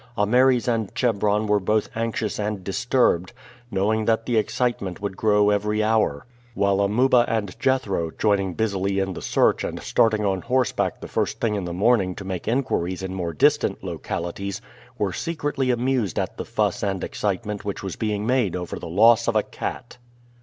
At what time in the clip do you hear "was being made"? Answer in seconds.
17.83-18.55